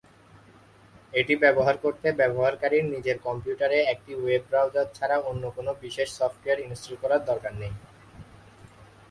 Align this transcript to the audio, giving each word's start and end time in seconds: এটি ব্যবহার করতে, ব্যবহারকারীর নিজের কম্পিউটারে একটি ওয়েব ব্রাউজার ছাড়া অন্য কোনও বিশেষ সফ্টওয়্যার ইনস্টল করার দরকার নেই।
এটি 1.13 1.33
ব্যবহার 1.35 1.75
করতে, 1.77 2.07
ব্যবহারকারীর 2.11 2.85
নিজের 2.85 3.17
কম্পিউটারে 3.19 3.77
একটি 3.93 4.11
ওয়েব 4.15 4.43
ব্রাউজার 4.49 4.87
ছাড়া 4.93 5.17
অন্য 5.29 5.43
কোনও 5.55 5.71
বিশেষ 5.83 6.09
সফ্টওয়্যার 6.19 6.63
ইনস্টল 6.65 6.95
করার 7.03 7.21
দরকার 7.25 7.53
নেই। 7.61 7.73